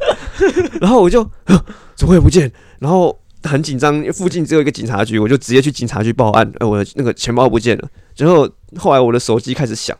[0.79, 1.23] 然后我就
[1.97, 2.51] 怎么会不见？
[2.77, 7.89] 然后很紧张，附近只有一个警察局，我就直接去警察局报案，呃，我的那个钱包不见了。
[8.13, 9.97] 之后后来我的手机开始响，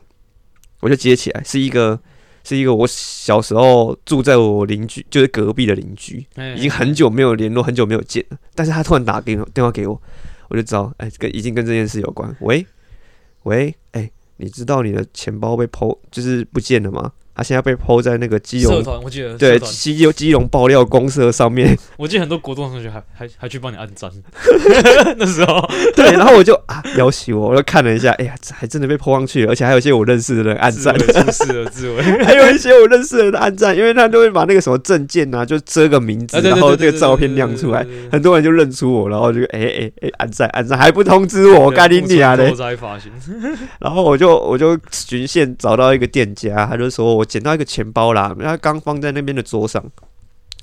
[0.78, 1.98] 我就接起来，是一个
[2.44, 6.24] 是一个我小时候住在我邻居，就是隔壁的邻居，
[6.56, 8.38] 已经很久没有联络，很久没有见了。
[8.54, 10.00] 但是他突然打给我电话给我，
[10.46, 12.32] 我就知道，哎、跟已经跟这件事有关。
[12.42, 12.64] 喂，
[13.42, 17.10] 喂，哎、你知道你的钱包被偷，就是不见了吗？
[17.42, 19.72] 他现在被抛在那个基隆，社团，我记得对社团。
[19.72, 24.08] 基基隆爆料公社上面， 我记得很多国中同学还还还去帮你按赞，
[25.18, 25.68] 那时候。
[25.96, 42.52] 对，然后我就啊，要挟我，我就看了一下，哎呀，这还真的被抛上去了，而且还有一些我认识的人按赞，出事了，自伟， 还有一些我认识的人按赞，因为他都会把那个什么证件啊，就遮个名字，啊对对然后这个照片亮出来很多人就认出我，然后就哎哎哎按赞按赞，还不通知我，干你娘嘞！
[42.52, 43.10] 在发型，
[43.80, 49.82] 然后我就我就循线找到一个店家，他就说我捡到一个钱包啦，他刚放在那边的桌上，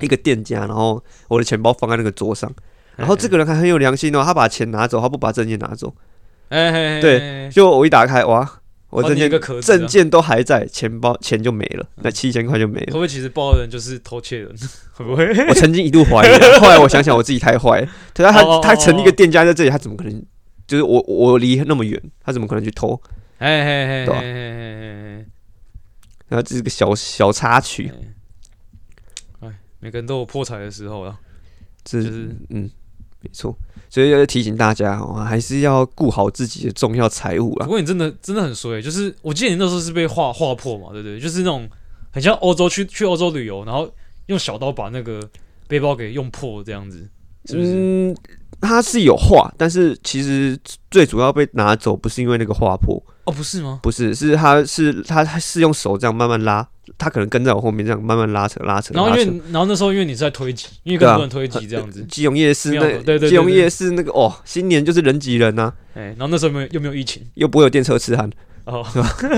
[0.01, 2.47] 一个店家，然后我的钱包放在那个桌上，
[2.95, 5.91] 然后这个人还很有良心哦，他把钱拿走，他不把证件拿走，
[6.49, 8.47] 哎对，就我一打开，哇，
[8.91, 9.31] 我证件
[9.63, 12.85] 证件都还在，钱包钱就没了，那七千块就没了。
[12.89, 14.55] 会不会其实报的人就是偷窃人？
[14.93, 15.25] 会不会？
[15.47, 17.87] 我曾经一度怀疑啊， 后来我想想我自己太坏了。
[18.13, 20.23] 对啊，他他他成立一个店家在这里，他怎么可能？
[20.67, 23.01] 就是我我离那么远，他怎么可能去偷？
[23.39, 25.25] 哎嘿嘿对啊嘿嘿嘿嘿
[26.29, 27.91] 然后这是个小小插曲，
[29.41, 31.19] 嘿，哎，每个人都有破财的时候啊，
[31.83, 32.69] 这就是嗯，
[33.21, 33.53] 没错。
[33.89, 37.65] 所以要提醒大家哦，还是要顾好自己的重要财物啊。
[37.65, 41.19] 不过你真的真的很衰，就是我记得你那时候是被划划破嘛，对不对？
[41.19, 41.67] 就是那种
[42.11, 43.91] 很像欧洲去去欧洲旅游，然后
[44.27, 45.27] 用小刀把那个
[45.67, 47.09] 背包给用破这样子，
[47.49, 47.71] 是不是？
[47.73, 48.15] 嗯，
[48.61, 50.57] 他是有画，但是其实
[50.91, 53.79] 最主要被拿走不是因为那个画破，哦，不是吗？
[53.81, 58.93] 不是，是他是他他是用手这样慢慢拉，他可能跟在我后面这样慢慢拉扯拉扯。
[58.93, 68.29] 然后因为然后那时候因为你是在推挤，因为更多人推挤这样子，基隆夜市那对对基隆夜市那个哦，新年就是人挤人呐、哎，然后那时候没有又没有疫情，又不会有电车痴汉，
[68.65, 68.85] 哦，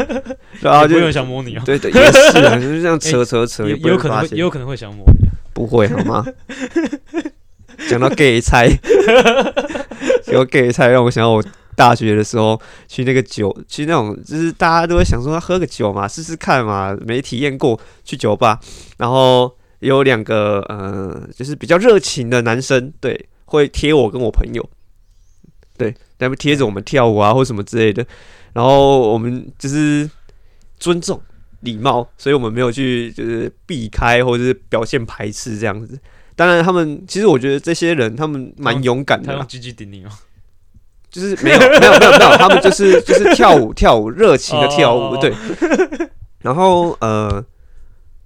[0.62, 6.26] 然后就有人想摸你啊，对对也是啊，就是这样 扯扯扯，也有可能会也有可能会想摸你啊，不会好吗？
[7.89, 8.69] 讲到 gay 菜，
[10.23, 11.43] 讲到 gay 菜，让我想到我
[11.75, 18.59] 大学的时候去那个酒，去那种就是大家都会想说喝个酒嘛，试试看嘛，没体验过，去酒吧，
[18.97, 24.69] 然后有两个呃，就是比较热情的男生，对，会贴我跟我朋友，
[25.77, 28.05] 对，他们贴着我们跳舞啊或什么之类的，
[28.53, 30.09] 然后我们就是
[30.79, 31.21] 尊重。
[31.61, 35.95] 礼貌，所以我们没有去就是避开或者是表现排斥这样子。
[36.41, 40.09] 当然，他们其实我觉得这些人他们蛮勇敢的啦，他用鸡鸡顶你吗？
[41.11, 45.31] 就是没有没有没有没有， 他们就是就是跳舞跳舞热情的跳舞，对。
[46.39, 47.45] 然后呃，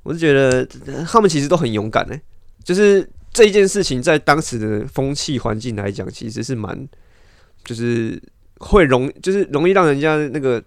[0.03, 2.16] 我是觉得呃他们其实都很勇敢呢、
[2.63, 6.88] 就是这一件事情在当时的风气环境来讲，其实是蛮
[7.66, 8.18] 就是
[8.59, 10.63] 会容就是容易让人家那个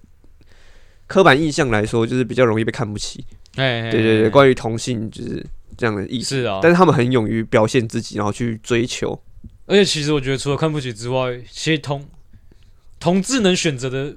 [1.06, 3.24] 刻板印象来说，就是比较容易被看不起。
[3.56, 5.42] 哎，对对对，哎关于同性就是
[5.78, 6.36] 这样的意思。
[6.36, 9.18] 是啊，但是他们很勇于表现自己，然后去追求。
[9.64, 12.04] 而且其实我觉得，除了看不起之外，其实同
[12.98, 14.16] 同志能选择的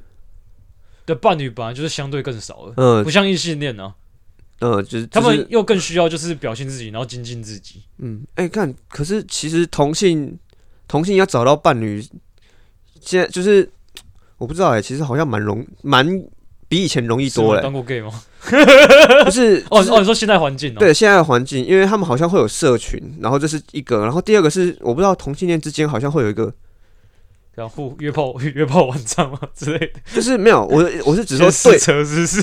[1.05, 3.93] 的伴侣本来就是相对更少的，嗯不像异性恋啊，
[4.59, 7.83] 嗯，就是他就是们又更需要就是表现自己，然后精进自己。
[7.97, 10.37] 嗯，哎、看，可是其实同性
[10.87, 12.01] 同性要找到伴侣，
[13.01, 13.69] 现在就是
[14.37, 16.07] 我不知道哎、其实好像蛮容蛮
[16.71, 18.09] 比以前容易多嘞、是吗当过 gay 吗？
[19.25, 26.49] 不是 哦就是哦，你说现在环境哦，对现在的环境，因为他们好像会有社群，然后这是一个，然后第二个是我不知道同性恋之间好像会有一个，
[27.55, 32.41] 然后约炮 约炮晚上嘛之类的，就是没有我我是只说对车是不是？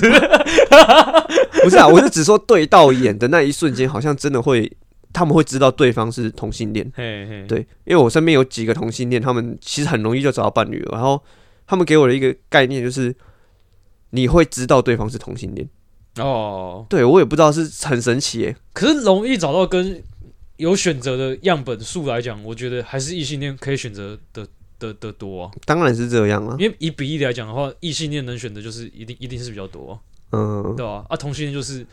[1.63, 4.71] 不是啊，我是只说对到眼的那一瞬间，好像真的会
[5.11, 6.89] 他们会知道对方是同性恋。
[6.95, 10.91] 嘿嘿，对，因为我身边有几个同性恋，他们其实很容易就找到伴侣了。
[10.93, 11.21] 然后
[11.67, 13.13] 他们给我的一个概念就是，
[14.11, 15.67] 你会知道对方是同性恋。
[16.17, 18.55] 哦，对我也不知道是很神奇耶。
[18.73, 20.01] 可是容易找到跟
[20.57, 24.45] 有选择的样本数来讲，我觉得还是异性恋可以选择的
[24.79, 25.51] 的的多、啊。
[25.65, 29.99] 当然是这样啊，因为以比例来讲的话，异性恋能选的就是一定一定是比较多、啊。
[30.31, 31.05] 嗯，对吧、啊？
[31.09, 31.85] 啊，同性恋就是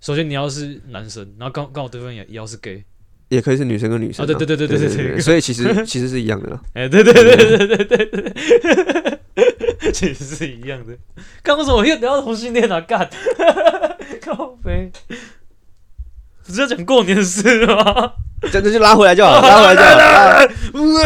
[0.00, 2.84] 首先你要是男生，然后刚刚好对方也也要是 gay。
[3.28, 10.96] 也可以是女生跟女生啊，对对对对对对，所以其实其实是一样的， 哎，对对对对对对对， 其实是一样的。
[11.42, 12.80] 刚为什么又聊到同性恋啊？
[12.80, 13.08] 干，
[14.24, 14.92] 靠背，
[16.46, 18.12] 不是要讲过年的事吗？
[18.52, 20.46] 这这就拉回来就好了，拉回来就好了。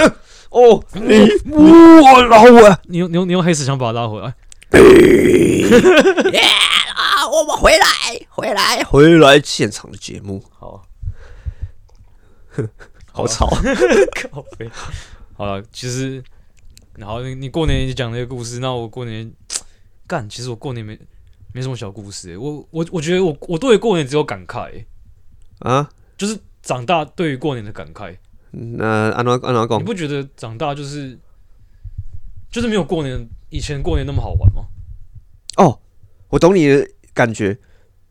[0.05, 0.15] 拉
[0.51, 4.35] 哦，你我老我你用你用你用黑石枪把他拉回来。
[6.95, 7.87] 啊，我们回来，
[8.31, 10.83] 回来，回来现场的节目，好，
[13.13, 13.49] 好吵。
[14.31, 14.71] 靠背。
[15.37, 16.23] 好了，其实，
[16.97, 19.33] 然后你你过年讲那个故事，那我过年
[20.07, 20.99] 干，其实我过年没
[21.53, 22.37] 没什么小故事、欸。
[22.37, 24.87] 我我我觉得我我对于过年只有感慨、欸
[25.59, 28.17] 啊，就是长大对于过年的感慨。
[28.51, 29.83] 那安怎安怎你？
[29.85, 31.19] 不觉得长大就是
[32.51, 34.65] 就是没有过年以前过年那么好玩吗？
[35.59, 35.79] 哦，
[36.29, 37.59] 我懂你的感觉，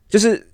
[0.07, 0.51] 就是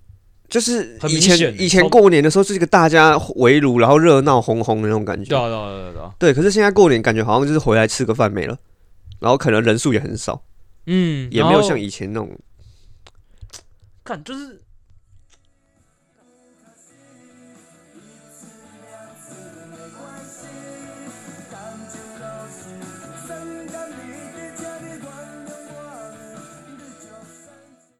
[0.51, 5.29] 就是以前以前过年的时候是一个大家围炉，然后热闹哄哄的那种感觉。
[5.29, 8.55] 对啊对啊对啊对啊，对，可是现在过年感觉好像就是回来吃个饭没了，
[9.19, 10.43] 然后可能人数也很少，
[10.85, 12.29] 嗯，也没有像以前那种。
[14.03, 14.60] 看就是